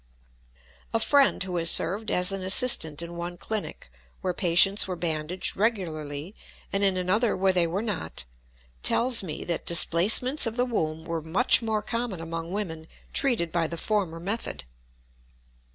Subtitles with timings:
[0.95, 5.55] A friend who has served as an assistant in one clinic where patients were bandaged
[5.55, 6.33] regularly
[6.73, 8.23] and in another where they were not,
[8.81, 13.67] tells me that displacements of the womb were much more common among women treated by
[13.67, 14.63] the former method.